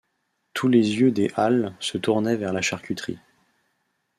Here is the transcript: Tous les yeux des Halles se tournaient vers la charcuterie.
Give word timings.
Tous 0.55 0.67
les 0.67 0.99
yeux 0.99 1.11
des 1.11 1.29
Halles 1.35 1.75
se 1.79 1.99
tournaient 1.99 2.35
vers 2.35 2.53
la 2.53 2.63
charcuterie. 2.63 3.19